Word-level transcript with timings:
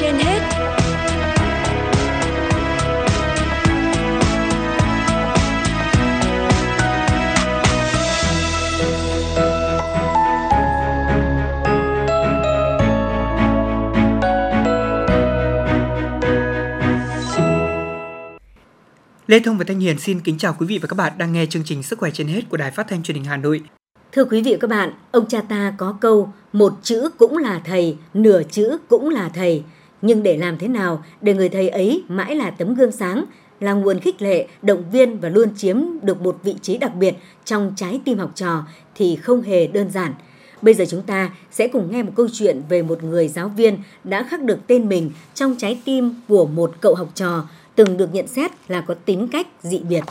trên 0.00 0.14
hết 0.14 0.40
Lê 19.26 19.40
Thông 19.40 19.58
và 19.58 19.64
Thanh 19.68 19.80
Hiền 19.80 19.98
xin 19.98 20.20
kính 20.20 20.38
chào 20.38 20.56
quý 20.58 20.66
vị 20.66 20.78
và 20.78 20.88
các 20.88 20.96
bạn 20.96 21.12
đang 21.18 21.32
nghe 21.32 21.46
chương 21.46 21.64
trình 21.64 21.82
Sức 21.82 21.98
khỏe 21.98 22.10
trên 22.10 22.28
hết 22.28 22.40
của 22.48 22.56
Đài 22.56 22.70
Phát 22.70 22.88
thanh 22.88 23.02
Truyền 23.02 23.14
hình 23.14 23.24
Hà 23.24 23.36
Nội. 23.36 23.62
Thưa 24.12 24.24
quý 24.24 24.42
vị 24.42 24.52
và 24.52 24.58
các 24.60 24.70
bạn, 24.70 24.92
ông 25.10 25.28
cha 25.28 25.40
ta 25.40 25.74
có 25.78 25.96
câu 26.00 26.32
một 26.52 26.72
chữ 26.82 27.08
cũng 27.18 27.36
là 27.36 27.60
thầy, 27.64 27.96
nửa 28.14 28.42
chữ 28.50 28.78
cũng 28.88 29.08
là 29.08 29.28
thầy. 29.34 29.62
Nhưng 30.02 30.22
để 30.22 30.36
làm 30.36 30.58
thế 30.58 30.68
nào 30.68 31.04
để 31.20 31.34
người 31.34 31.48
thầy 31.48 31.68
ấy 31.68 32.04
mãi 32.08 32.34
là 32.34 32.50
tấm 32.50 32.74
gương 32.74 32.92
sáng, 32.92 33.24
là 33.60 33.72
nguồn 33.72 34.00
khích 34.00 34.22
lệ, 34.22 34.48
động 34.62 34.84
viên 34.92 35.20
và 35.20 35.28
luôn 35.28 35.48
chiếm 35.56 35.76
được 36.02 36.20
một 36.20 36.38
vị 36.42 36.54
trí 36.62 36.78
đặc 36.78 36.94
biệt 36.94 37.14
trong 37.44 37.72
trái 37.76 38.00
tim 38.04 38.18
học 38.18 38.32
trò 38.34 38.62
thì 38.94 39.16
không 39.16 39.42
hề 39.42 39.66
đơn 39.66 39.90
giản. 39.90 40.12
Bây 40.62 40.74
giờ 40.74 40.84
chúng 40.88 41.02
ta 41.02 41.30
sẽ 41.50 41.68
cùng 41.68 41.90
nghe 41.90 42.02
một 42.02 42.12
câu 42.16 42.26
chuyện 42.32 42.62
về 42.68 42.82
một 42.82 43.04
người 43.04 43.28
giáo 43.28 43.48
viên 43.48 43.78
đã 44.04 44.22
khắc 44.22 44.42
được 44.42 44.58
tên 44.66 44.88
mình 44.88 45.10
trong 45.34 45.54
trái 45.58 45.80
tim 45.84 46.14
của 46.28 46.46
một 46.46 46.72
cậu 46.80 46.94
học 46.94 47.08
trò 47.14 47.44
từng 47.74 47.96
được 47.96 48.14
nhận 48.14 48.26
xét 48.26 48.50
là 48.68 48.80
có 48.80 48.94
tính 48.94 49.28
cách 49.32 49.46
dị 49.62 49.78
biệt. 49.78 50.04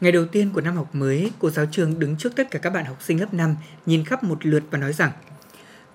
Ngày 0.00 0.12
đầu 0.12 0.24
tiên 0.24 0.50
của 0.54 0.60
năm 0.60 0.76
học 0.76 0.94
mới, 0.94 1.30
cô 1.38 1.50
giáo 1.50 1.66
trường 1.70 1.98
đứng 1.98 2.16
trước 2.16 2.36
tất 2.36 2.50
cả 2.50 2.58
các 2.58 2.70
bạn 2.70 2.84
học 2.84 3.02
sinh 3.02 3.20
lớp 3.20 3.34
5, 3.34 3.56
nhìn 3.86 4.04
khắp 4.04 4.24
một 4.24 4.46
lượt 4.46 4.62
và 4.70 4.78
nói 4.78 4.92
rằng 4.92 5.10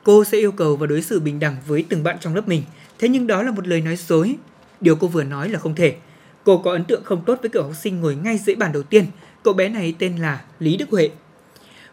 Cô 0.03 0.23
sẽ 0.23 0.37
yêu 0.37 0.51
cầu 0.51 0.75
và 0.75 0.87
đối 0.87 1.01
xử 1.01 1.19
bình 1.19 1.39
đẳng 1.39 1.57
với 1.67 1.85
từng 1.89 2.03
bạn 2.03 2.17
trong 2.19 2.35
lớp 2.35 2.47
mình, 2.47 2.63
thế 2.99 3.09
nhưng 3.09 3.27
đó 3.27 3.43
là 3.43 3.51
một 3.51 3.67
lời 3.67 3.81
nói 3.81 3.95
dối. 3.95 4.35
Điều 4.81 4.95
cô 4.95 5.07
vừa 5.07 5.23
nói 5.23 5.49
là 5.49 5.59
không 5.59 5.75
thể. 5.75 5.95
Cô 6.43 6.57
có 6.57 6.71
ấn 6.71 6.83
tượng 6.83 7.03
không 7.03 7.25
tốt 7.25 7.37
với 7.41 7.49
cậu 7.49 7.63
học 7.63 7.75
sinh 7.75 8.01
ngồi 8.01 8.15
ngay 8.15 8.37
dưới 8.37 8.55
bàn 8.55 8.71
đầu 8.71 8.83
tiên. 8.83 9.05
Cậu 9.43 9.53
bé 9.53 9.69
này 9.69 9.95
tên 9.99 10.17
là 10.17 10.41
Lý 10.59 10.77
Đức 10.77 10.89
Huệ. 10.89 11.09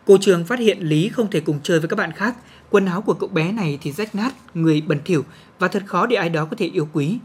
Cô 0.06 0.18
trường 0.20 0.44
phát 0.44 0.58
hiện 0.58 0.78
Lý 0.80 1.08
không 1.08 1.30
thể 1.30 1.40
cùng 1.40 1.60
chơi 1.62 1.80
với 1.80 1.88
các 1.88 1.96
bạn 1.96 2.12
khác. 2.12 2.36
Quần 2.70 2.86
áo 2.86 3.02
của 3.02 3.14
cậu 3.14 3.28
bé 3.28 3.52
này 3.52 3.78
thì 3.82 3.92
rách 3.92 4.14
nát, 4.14 4.34
người 4.54 4.80
bẩn 4.80 4.98
thỉu 5.04 5.24
và 5.58 5.68
thật 5.68 5.82
khó 5.86 6.06
để 6.06 6.16
ai 6.16 6.28
đó 6.28 6.44
có 6.44 6.56
thể 6.56 6.66
yêu 6.66 6.88
quý. 6.92 7.18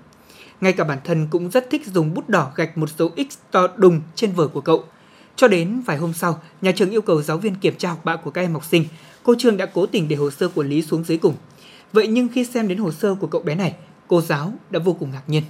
Ngay 0.63 0.73
cả 0.73 0.83
bản 0.83 0.97
thân 1.03 1.27
cũng 1.31 1.49
rất 1.49 1.69
thích 1.69 1.87
dùng 1.87 2.13
bút 2.13 2.29
đỏ 2.29 2.51
gạch 2.55 2.77
một 2.77 2.89
dấu 2.97 3.09
X 3.17 3.37
to 3.51 3.67
đùng 3.75 4.01
trên 4.15 4.31
vở 4.31 4.47
của 4.47 4.61
cậu. 4.61 4.83
Cho 5.35 5.47
đến 5.47 5.81
vài 5.85 5.97
hôm 5.97 6.13
sau, 6.13 6.41
nhà 6.61 6.71
trường 6.71 6.91
yêu 6.91 7.01
cầu 7.01 7.21
giáo 7.21 7.37
viên 7.37 7.55
kiểm 7.55 7.75
tra 7.77 7.89
học 7.89 8.05
bạ 8.05 8.15
của 8.15 8.31
các 8.31 8.41
em 8.41 8.53
học 8.53 8.65
sinh. 8.65 8.85
Cô 9.23 9.35
trường 9.37 9.57
đã 9.57 9.65
cố 9.65 9.85
tình 9.85 10.07
để 10.07 10.15
hồ 10.15 10.31
sơ 10.31 10.47
của 10.47 10.63
Lý 10.63 10.81
xuống 10.81 11.03
dưới 11.03 11.17
cùng. 11.17 11.35
Vậy 11.93 12.07
nhưng 12.07 12.27
khi 12.27 12.45
xem 12.45 12.67
đến 12.67 12.77
hồ 12.77 12.91
sơ 12.91 13.15
của 13.15 13.27
cậu 13.27 13.41
bé 13.41 13.55
này, 13.55 13.75
cô 14.07 14.21
giáo 14.21 14.53
đã 14.69 14.79
vô 14.79 14.93
cùng 14.93 15.11
ngạc 15.11 15.23
nhiên. 15.27 15.43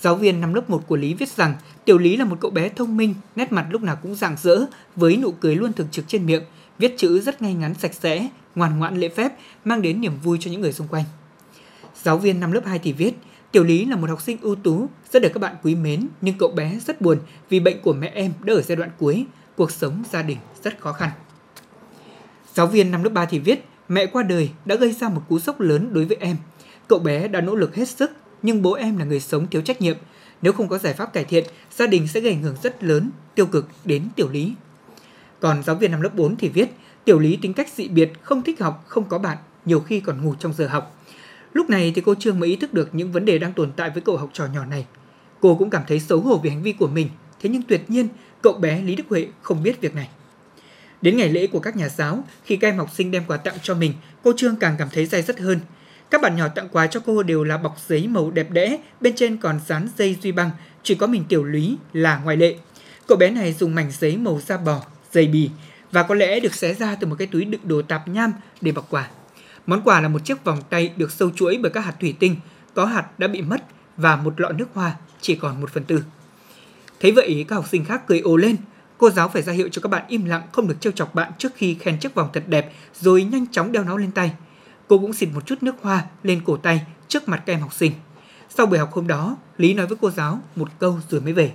Giáo 0.00 0.14
viên 0.14 0.40
năm 0.40 0.54
lớp 0.54 0.70
1 0.70 0.82
của 0.86 0.96
Lý 0.96 1.14
viết 1.14 1.28
rằng 1.28 1.54
Tiểu 1.84 1.98
Lý 1.98 2.16
là 2.16 2.24
một 2.24 2.36
cậu 2.40 2.50
bé 2.50 2.68
thông 2.68 2.96
minh, 2.96 3.14
nét 3.36 3.52
mặt 3.52 3.66
lúc 3.70 3.82
nào 3.82 3.96
cũng 4.02 4.14
rạng 4.14 4.36
rỡ, 4.42 4.66
với 4.96 5.16
nụ 5.16 5.32
cười 5.32 5.56
luôn 5.56 5.72
thường 5.72 5.88
trực 5.90 6.04
trên 6.08 6.26
miệng, 6.26 6.42
viết 6.78 6.94
chữ 6.96 7.20
rất 7.20 7.42
ngay 7.42 7.54
ngắn 7.54 7.74
sạch 7.74 7.94
sẽ, 7.94 8.28
ngoan 8.54 8.78
ngoãn 8.78 8.96
lễ 8.96 9.08
phép, 9.08 9.32
mang 9.64 9.82
đến 9.82 10.00
niềm 10.00 10.12
vui 10.22 10.38
cho 10.40 10.50
những 10.50 10.60
người 10.60 10.72
xung 10.72 10.88
quanh. 10.88 11.04
Giáo 12.06 12.18
viên 12.18 12.40
năm 12.40 12.52
lớp 12.52 12.60
2 12.64 12.78
thì 12.78 12.92
viết, 12.92 13.14
Tiểu 13.52 13.64
Lý 13.64 13.84
là 13.84 13.96
một 13.96 14.10
học 14.10 14.22
sinh 14.22 14.38
ưu 14.40 14.54
tú, 14.54 14.88
rất 15.12 15.22
được 15.22 15.28
các 15.34 15.40
bạn 15.40 15.56
quý 15.62 15.74
mến, 15.74 16.08
nhưng 16.20 16.34
cậu 16.38 16.48
bé 16.48 16.78
rất 16.86 17.00
buồn 17.00 17.18
vì 17.48 17.60
bệnh 17.60 17.80
của 17.80 17.92
mẹ 17.92 18.10
em 18.14 18.32
đã 18.42 18.54
ở 18.54 18.62
giai 18.62 18.76
đoạn 18.76 18.90
cuối, 18.98 19.26
cuộc 19.56 19.70
sống 19.70 20.02
gia 20.12 20.22
đình 20.22 20.38
rất 20.62 20.80
khó 20.80 20.92
khăn. 20.92 21.10
Giáo 22.54 22.66
viên 22.66 22.90
năm 22.90 23.02
lớp 23.02 23.10
3 23.10 23.24
thì 23.26 23.38
viết, 23.38 23.64
mẹ 23.88 24.06
qua 24.06 24.22
đời 24.22 24.50
đã 24.64 24.76
gây 24.76 24.92
ra 24.92 25.08
một 25.08 25.22
cú 25.28 25.38
sốc 25.38 25.60
lớn 25.60 25.88
đối 25.92 26.04
với 26.04 26.16
em. 26.20 26.36
Cậu 26.88 26.98
bé 26.98 27.28
đã 27.28 27.40
nỗ 27.40 27.54
lực 27.54 27.74
hết 27.74 27.88
sức, 27.88 28.10
nhưng 28.42 28.62
bố 28.62 28.72
em 28.72 28.98
là 28.98 29.04
người 29.04 29.20
sống 29.20 29.46
thiếu 29.46 29.62
trách 29.62 29.80
nhiệm. 29.80 29.96
Nếu 30.42 30.52
không 30.52 30.68
có 30.68 30.78
giải 30.78 30.94
pháp 30.94 31.12
cải 31.12 31.24
thiện, 31.24 31.44
gia 31.76 31.86
đình 31.86 32.08
sẽ 32.08 32.20
gây 32.20 32.32
ảnh 32.32 32.42
hưởng 32.42 32.56
rất 32.62 32.84
lớn, 32.84 33.10
tiêu 33.34 33.46
cực 33.46 33.68
đến 33.84 34.02
Tiểu 34.16 34.28
Lý. 34.28 34.54
Còn 35.40 35.62
giáo 35.62 35.76
viên 35.76 35.90
năm 35.90 36.00
lớp 36.00 36.14
4 36.14 36.36
thì 36.36 36.48
viết, 36.48 36.68
Tiểu 37.04 37.18
Lý 37.18 37.36
tính 37.36 37.52
cách 37.52 37.68
dị 37.74 37.88
biệt, 37.88 38.12
không 38.22 38.42
thích 38.42 38.60
học, 38.60 38.84
không 38.86 39.04
có 39.04 39.18
bạn, 39.18 39.38
nhiều 39.64 39.80
khi 39.80 40.00
còn 40.00 40.24
ngủ 40.24 40.34
trong 40.38 40.52
giờ 40.52 40.66
học. 40.66 40.95
Lúc 41.56 41.70
này 41.70 41.92
thì 41.94 42.02
cô 42.04 42.14
Trương 42.14 42.40
mới 42.40 42.48
ý 42.48 42.56
thức 42.56 42.74
được 42.74 42.94
những 42.94 43.12
vấn 43.12 43.24
đề 43.24 43.38
đang 43.38 43.52
tồn 43.52 43.72
tại 43.72 43.90
với 43.90 44.02
cậu 44.02 44.16
học 44.16 44.30
trò 44.32 44.46
nhỏ 44.46 44.64
này. 44.64 44.86
Cô 45.40 45.54
cũng 45.54 45.70
cảm 45.70 45.82
thấy 45.88 46.00
xấu 46.00 46.20
hổ 46.20 46.38
vì 46.38 46.50
hành 46.50 46.62
vi 46.62 46.72
của 46.72 46.88
mình, 46.88 47.08
thế 47.40 47.50
nhưng 47.50 47.62
tuyệt 47.62 47.90
nhiên 47.90 48.08
cậu 48.42 48.52
bé 48.52 48.82
Lý 48.82 48.96
Đức 48.96 49.04
Huệ 49.08 49.28
không 49.42 49.62
biết 49.62 49.80
việc 49.80 49.94
này. 49.94 50.08
Đến 51.02 51.16
ngày 51.16 51.28
lễ 51.28 51.46
của 51.46 51.60
các 51.60 51.76
nhà 51.76 51.88
giáo, 51.88 52.24
khi 52.44 52.56
các 52.56 52.68
em 52.68 52.78
học 52.78 52.90
sinh 52.94 53.10
đem 53.10 53.22
quà 53.26 53.36
tặng 53.36 53.54
cho 53.62 53.74
mình, 53.74 53.92
cô 54.22 54.32
Trương 54.36 54.56
càng 54.56 54.74
cảm 54.78 54.88
thấy 54.92 55.06
dai 55.06 55.22
dứt 55.22 55.40
hơn. 55.40 55.60
Các 56.10 56.20
bạn 56.20 56.36
nhỏ 56.36 56.48
tặng 56.48 56.68
quà 56.72 56.86
cho 56.86 57.00
cô 57.06 57.22
đều 57.22 57.44
là 57.44 57.56
bọc 57.56 57.76
giấy 57.88 58.08
màu 58.08 58.30
đẹp 58.30 58.50
đẽ, 58.50 58.78
bên 59.00 59.14
trên 59.16 59.36
còn 59.36 59.60
dán 59.66 59.88
dây 59.98 60.16
duy 60.22 60.32
băng, 60.32 60.50
chỉ 60.82 60.94
có 60.94 61.06
mình 61.06 61.24
Tiểu 61.28 61.44
Lý 61.44 61.76
là 61.92 62.20
ngoại 62.24 62.36
lệ. 62.36 62.56
Cậu 63.06 63.18
bé 63.18 63.30
này 63.30 63.52
dùng 63.52 63.74
mảnh 63.74 63.90
giấy 63.98 64.16
màu 64.16 64.40
da 64.46 64.56
bò, 64.56 64.82
dày 65.12 65.26
bì 65.26 65.50
và 65.92 66.02
có 66.02 66.14
lẽ 66.14 66.40
được 66.40 66.54
xé 66.54 66.74
ra 66.74 66.94
từ 66.94 67.06
một 67.06 67.16
cái 67.18 67.26
túi 67.26 67.44
đựng 67.44 67.60
đồ 67.64 67.82
tạp 67.82 68.08
nham 68.08 68.32
để 68.60 68.72
bọc 68.72 68.90
quà. 68.90 69.08
Món 69.66 69.82
quà 69.82 70.00
là 70.00 70.08
một 70.08 70.24
chiếc 70.24 70.44
vòng 70.44 70.58
tay 70.70 70.92
được 70.96 71.12
sâu 71.12 71.30
chuỗi 71.30 71.58
bởi 71.62 71.72
các 71.72 71.80
hạt 71.80 71.94
thủy 72.00 72.14
tinh, 72.18 72.36
có 72.74 72.84
hạt 72.84 73.18
đã 73.18 73.28
bị 73.28 73.42
mất 73.42 73.64
và 73.96 74.16
một 74.16 74.40
lọ 74.40 74.52
nước 74.52 74.68
hoa 74.74 74.96
chỉ 75.20 75.34
còn 75.34 75.60
một 75.60 75.70
phần 75.70 75.84
tư. 75.84 76.04
Thấy 77.00 77.12
vậy 77.12 77.44
các 77.48 77.56
học 77.56 77.68
sinh 77.68 77.84
khác 77.84 78.02
cười 78.06 78.20
ồ 78.20 78.36
lên, 78.36 78.56
cô 78.98 79.10
giáo 79.10 79.28
phải 79.28 79.42
ra 79.42 79.52
hiệu 79.52 79.68
cho 79.72 79.82
các 79.82 79.88
bạn 79.88 80.04
im 80.08 80.24
lặng 80.24 80.42
không 80.52 80.68
được 80.68 80.80
trêu 80.80 80.92
chọc 80.92 81.14
bạn 81.14 81.32
trước 81.38 81.52
khi 81.56 81.74
khen 81.74 81.98
chiếc 81.98 82.14
vòng 82.14 82.28
thật 82.32 82.44
đẹp 82.46 82.72
rồi 83.00 83.24
nhanh 83.24 83.46
chóng 83.46 83.72
đeo 83.72 83.84
nó 83.84 83.96
lên 83.96 84.10
tay. 84.10 84.32
Cô 84.88 84.98
cũng 84.98 85.12
xịt 85.12 85.28
một 85.34 85.46
chút 85.46 85.62
nước 85.62 85.74
hoa 85.82 86.04
lên 86.22 86.42
cổ 86.44 86.56
tay 86.56 86.86
trước 87.08 87.28
mặt 87.28 87.42
các 87.46 87.52
em 87.52 87.60
học 87.60 87.72
sinh. 87.74 87.92
Sau 88.48 88.66
buổi 88.66 88.78
học 88.78 88.92
hôm 88.92 89.06
đó, 89.06 89.36
Lý 89.56 89.74
nói 89.74 89.86
với 89.86 89.96
cô 90.00 90.10
giáo 90.10 90.40
một 90.56 90.68
câu 90.78 90.98
rồi 91.10 91.20
mới 91.20 91.32
về. 91.32 91.52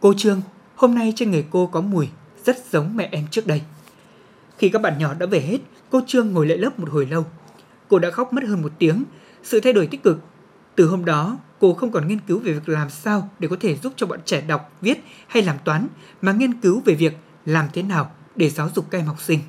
Cô 0.00 0.14
Trương, 0.16 0.42
hôm 0.76 0.94
nay 0.94 1.12
trên 1.16 1.30
người 1.30 1.44
cô 1.50 1.66
có 1.66 1.80
mùi 1.80 2.08
rất 2.44 2.56
giống 2.70 2.96
mẹ 2.96 3.08
em 3.12 3.26
trước 3.30 3.46
đây. 3.46 3.62
Khi 4.60 4.68
các 4.68 4.82
bạn 4.82 4.98
nhỏ 4.98 5.14
đã 5.14 5.26
về 5.26 5.40
hết, 5.40 5.58
cô 5.90 6.00
Trương 6.06 6.32
ngồi 6.32 6.46
lại 6.46 6.58
lớp 6.58 6.78
một 6.78 6.90
hồi 6.90 7.06
lâu. 7.06 7.26
Cô 7.88 7.98
đã 7.98 8.10
khóc 8.10 8.32
mất 8.32 8.44
hơn 8.44 8.62
một 8.62 8.72
tiếng. 8.78 9.04
Sự 9.42 9.60
thay 9.60 9.72
đổi 9.72 9.86
tích 9.86 10.02
cực. 10.02 10.20
Từ 10.76 10.86
hôm 10.86 11.04
đó, 11.04 11.38
cô 11.60 11.74
không 11.74 11.92
còn 11.92 12.08
nghiên 12.08 12.18
cứu 12.26 12.38
về 12.38 12.52
việc 12.52 12.68
làm 12.68 12.90
sao 12.90 13.30
để 13.38 13.48
có 13.48 13.56
thể 13.60 13.76
giúp 13.76 13.92
cho 13.96 14.06
bọn 14.06 14.18
trẻ 14.24 14.40
đọc, 14.40 14.72
viết 14.80 15.04
hay 15.26 15.42
làm 15.42 15.56
toán, 15.64 15.86
mà 16.22 16.32
nghiên 16.32 16.60
cứu 16.60 16.82
về 16.84 16.94
việc 16.94 17.16
làm 17.46 17.66
thế 17.72 17.82
nào 17.82 18.10
để 18.36 18.50
giáo 18.50 18.70
dục 18.74 18.86
các 18.90 18.98
em 18.98 19.06
học 19.06 19.20
sinh. 19.20 19.40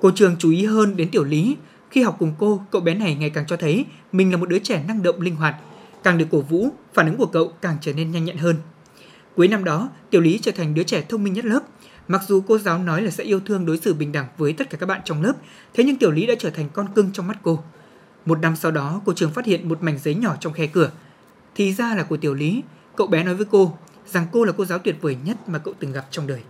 Cô 0.00 0.10
Trương 0.10 0.36
chú 0.38 0.50
ý 0.50 0.64
hơn 0.64 0.96
đến 0.96 1.10
tiểu 1.10 1.24
lý. 1.24 1.56
Khi 1.90 2.02
học 2.02 2.16
cùng 2.18 2.34
cô, 2.38 2.62
cậu 2.70 2.80
bé 2.80 2.94
này 2.94 3.14
ngày 3.14 3.30
càng 3.30 3.46
cho 3.46 3.56
thấy 3.56 3.86
mình 4.12 4.30
là 4.30 4.36
một 4.36 4.48
đứa 4.48 4.58
trẻ 4.58 4.84
năng 4.88 5.02
động 5.02 5.20
linh 5.20 5.36
hoạt. 5.36 5.54
Càng 6.02 6.18
được 6.18 6.26
cổ 6.30 6.40
vũ, 6.40 6.68
phản 6.94 7.06
ứng 7.06 7.16
của 7.16 7.26
cậu 7.26 7.52
càng 7.62 7.76
trở 7.80 7.92
nên 7.92 8.10
nhanh 8.10 8.24
nhẹn 8.24 8.36
hơn. 8.36 8.56
Cuối 9.36 9.48
năm 9.48 9.64
đó, 9.64 9.88
Tiểu 10.10 10.20
Lý 10.20 10.38
trở 10.38 10.52
thành 10.52 10.74
đứa 10.74 10.82
trẻ 10.82 11.04
thông 11.08 11.24
minh 11.24 11.32
nhất 11.32 11.44
lớp. 11.44 11.60
Mặc 12.08 12.22
dù 12.28 12.42
cô 12.48 12.58
giáo 12.58 12.78
nói 12.78 13.02
là 13.02 13.10
sẽ 13.10 13.24
yêu 13.24 13.40
thương 13.40 13.66
đối 13.66 13.78
xử 13.78 13.94
bình 13.94 14.12
đẳng 14.12 14.26
với 14.38 14.52
tất 14.52 14.70
cả 14.70 14.78
các 14.78 14.86
bạn 14.86 15.00
trong 15.04 15.22
lớp, 15.22 15.32
thế 15.74 15.84
nhưng 15.84 15.96
Tiểu 15.96 16.10
Lý 16.10 16.26
đã 16.26 16.34
trở 16.38 16.50
thành 16.50 16.68
con 16.72 16.86
cưng 16.94 17.12
trong 17.12 17.26
mắt 17.26 17.38
cô. 17.42 17.62
Một 18.26 18.40
năm 18.40 18.56
sau 18.56 18.70
đó, 18.70 19.00
cô 19.04 19.12
trường 19.12 19.32
phát 19.32 19.46
hiện 19.46 19.68
một 19.68 19.82
mảnh 19.82 19.98
giấy 19.98 20.14
nhỏ 20.14 20.36
trong 20.40 20.52
khe 20.52 20.66
cửa. 20.66 20.90
Thì 21.54 21.72
ra 21.72 21.94
là 21.94 22.02
của 22.02 22.16
Tiểu 22.16 22.34
Lý, 22.34 22.62
cậu 22.96 23.06
bé 23.06 23.24
nói 23.24 23.34
với 23.34 23.46
cô 23.50 23.78
rằng 24.06 24.26
cô 24.32 24.44
là 24.44 24.52
cô 24.56 24.64
giáo 24.64 24.78
tuyệt 24.78 24.96
vời 25.00 25.16
nhất 25.24 25.48
mà 25.48 25.58
cậu 25.58 25.74
từng 25.78 25.92
gặp 25.92 26.06
trong 26.10 26.26
đời. 26.26 26.40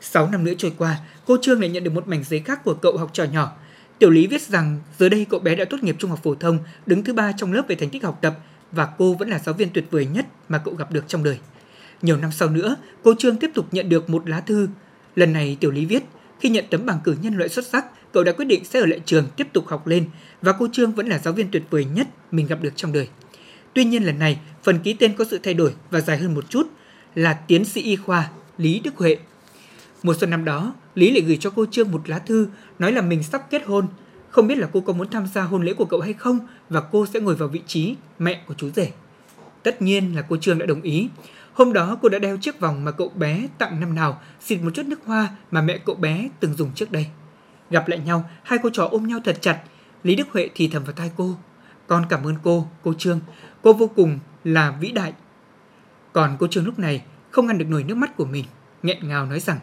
6 0.00 0.30
năm 0.30 0.44
nữa 0.44 0.52
trôi 0.58 0.72
qua, 0.78 0.98
cô 1.26 1.36
Trương 1.42 1.60
lại 1.60 1.70
nhận 1.70 1.84
được 1.84 1.92
một 1.92 2.08
mảnh 2.08 2.24
giấy 2.24 2.40
khác 2.40 2.64
của 2.64 2.74
cậu 2.74 2.98
học 2.98 3.10
trò 3.12 3.24
nhỏ. 3.24 3.52
Tiểu 3.98 4.10
Lý 4.10 4.26
viết 4.26 4.42
rằng 4.42 4.78
giờ 4.98 5.08
đây 5.08 5.26
cậu 5.30 5.40
bé 5.40 5.54
đã 5.54 5.64
tốt 5.64 5.82
nghiệp 5.82 5.96
trung 5.98 6.10
học 6.10 6.20
phổ 6.22 6.34
thông, 6.34 6.58
đứng 6.86 7.04
thứ 7.04 7.12
ba 7.12 7.32
trong 7.32 7.52
lớp 7.52 7.62
về 7.68 7.76
thành 7.76 7.90
tích 7.90 8.04
học 8.04 8.18
tập 8.22 8.38
và 8.72 8.88
cô 8.98 9.14
vẫn 9.14 9.30
là 9.30 9.38
giáo 9.38 9.54
viên 9.54 9.70
tuyệt 9.74 9.84
vời 9.90 10.06
nhất 10.06 10.26
mà 10.48 10.58
cậu 10.58 10.74
gặp 10.74 10.92
được 10.92 11.04
trong 11.08 11.24
đời. 11.24 11.38
Nhiều 12.02 12.16
năm 12.16 12.30
sau 12.32 12.48
nữa, 12.48 12.76
cô 13.02 13.14
Trương 13.18 13.36
tiếp 13.36 13.50
tục 13.54 13.66
nhận 13.72 13.88
được 13.88 14.10
một 14.10 14.28
lá 14.28 14.40
thư. 14.40 14.68
Lần 15.16 15.32
này 15.32 15.56
Tiểu 15.60 15.70
Lý 15.70 15.84
viết, 15.84 16.02
khi 16.40 16.48
nhận 16.48 16.64
tấm 16.70 16.86
bằng 16.86 16.98
cử 17.04 17.16
nhân 17.22 17.36
loại 17.36 17.48
xuất 17.48 17.66
sắc, 17.66 17.84
cậu 18.12 18.24
đã 18.24 18.32
quyết 18.32 18.44
định 18.44 18.64
sẽ 18.64 18.80
ở 18.80 18.86
lại 18.86 19.00
trường 19.04 19.28
tiếp 19.36 19.46
tục 19.52 19.68
học 19.68 19.86
lên 19.86 20.04
và 20.42 20.52
cô 20.52 20.68
Trương 20.72 20.92
vẫn 20.92 21.08
là 21.08 21.18
giáo 21.18 21.34
viên 21.34 21.50
tuyệt 21.50 21.62
vời 21.70 21.84
nhất 21.84 22.08
mình 22.32 22.46
gặp 22.46 22.62
được 22.62 22.72
trong 22.76 22.92
đời. 22.92 23.08
Tuy 23.74 23.84
nhiên 23.84 24.02
lần 24.02 24.18
này, 24.18 24.40
phần 24.62 24.78
ký 24.78 24.92
tên 24.92 25.14
có 25.14 25.24
sự 25.24 25.38
thay 25.42 25.54
đổi 25.54 25.74
và 25.90 26.00
dài 26.00 26.18
hơn 26.18 26.34
một 26.34 26.50
chút 26.50 26.66
là 27.14 27.32
tiến 27.32 27.64
sĩ 27.64 27.82
y 27.82 27.96
khoa 27.96 28.30
Lý 28.58 28.80
Đức 28.80 28.96
Huệ. 28.96 29.16
Mùa 30.02 30.14
xuân 30.20 30.30
năm 30.30 30.44
đó, 30.44 30.74
Lý 30.94 31.10
lại 31.10 31.20
gửi 31.20 31.36
cho 31.40 31.50
cô 31.50 31.66
Trương 31.70 31.90
một 31.90 32.08
lá 32.08 32.18
thư 32.18 32.48
nói 32.78 32.92
là 32.92 33.02
mình 33.02 33.22
sắp 33.22 33.50
kết 33.50 33.66
hôn, 33.66 33.86
không 34.30 34.48
biết 34.48 34.58
là 34.58 34.68
cô 34.72 34.80
có 34.80 34.92
muốn 34.92 35.10
tham 35.10 35.26
gia 35.34 35.42
hôn 35.42 35.64
lễ 35.64 35.74
của 35.74 35.84
cậu 35.84 36.00
hay 36.00 36.12
không 36.12 36.38
và 36.68 36.80
cô 36.80 37.06
sẽ 37.06 37.20
ngồi 37.20 37.34
vào 37.34 37.48
vị 37.48 37.60
trí 37.66 37.94
mẹ 38.18 38.40
của 38.46 38.54
chú 38.54 38.70
rể. 38.70 38.90
Tất 39.62 39.82
nhiên 39.82 40.16
là 40.16 40.22
cô 40.22 40.36
Trương 40.36 40.58
đã 40.58 40.66
đồng 40.66 40.82
ý. 40.82 41.08
Hôm 41.52 41.72
đó 41.72 41.98
cô 42.02 42.08
đã 42.08 42.18
đeo 42.18 42.36
chiếc 42.36 42.60
vòng 42.60 42.84
mà 42.84 42.90
cậu 42.90 43.08
bé 43.08 43.48
tặng 43.58 43.80
năm 43.80 43.94
nào, 43.94 44.20
xịt 44.40 44.60
một 44.62 44.70
chút 44.74 44.86
nước 44.86 45.00
hoa 45.04 45.28
mà 45.50 45.62
mẹ 45.62 45.78
cậu 45.78 45.94
bé 45.94 46.28
từng 46.40 46.54
dùng 46.54 46.72
trước 46.74 46.92
đây. 46.92 47.06
Gặp 47.70 47.88
lại 47.88 47.98
nhau, 47.98 48.30
hai 48.42 48.58
cô 48.62 48.70
trò 48.70 48.88
ôm 48.90 49.06
nhau 49.06 49.20
thật 49.24 49.38
chặt. 49.40 49.60
Lý 50.02 50.16
Đức 50.16 50.28
Huệ 50.32 50.48
thì 50.54 50.68
thầm 50.68 50.84
vào 50.84 50.92
tai 50.92 51.10
cô. 51.16 51.36
Con 51.86 52.06
cảm 52.08 52.24
ơn 52.24 52.34
cô, 52.42 52.68
cô 52.82 52.94
Trương. 52.98 53.20
Cô 53.62 53.72
vô 53.72 53.90
cùng 53.96 54.18
là 54.44 54.70
vĩ 54.80 54.92
đại. 54.92 55.12
Còn 56.12 56.36
cô 56.38 56.46
Trương 56.46 56.64
lúc 56.64 56.78
này 56.78 57.02
không 57.30 57.46
ngăn 57.46 57.58
được 57.58 57.68
nổi 57.68 57.84
nước 57.84 57.94
mắt 57.94 58.16
của 58.16 58.24
mình. 58.24 58.44
nghẹn 58.82 59.08
ngào 59.08 59.26
nói 59.26 59.40
rằng, 59.40 59.58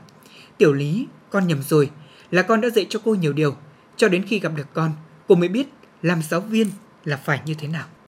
Tiểu 0.58 0.74
Lý, 0.74 1.08
con 1.30 1.48
nhầm 1.48 1.62
rồi. 1.62 1.92
Là 2.32 2.42
con 2.42 2.62
đã 2.62 2.70
dạy 2.70 2.86
cho 2.90 3.00
cô 3.04 3.16
nhiều 3.16 3.34
điều. 3.34 3.56
Cho 3.96 4.10
đến 4.10 4.24
khi 4.28 4.40
gặp 4.40 4.52
được 4.56 4.68
con, 4.74 4.92
cô 5.28 5.36
mới 5.36 5.50
biết 5.50 5.68
làm 6.02 6.22
giáo 6.22 6.42
viên 6.42 6.68
là 7.04 7.18
phải 7.18 7.42
như 7.46 7.54
thế 7.54 7.68
nào? 7.68 7.88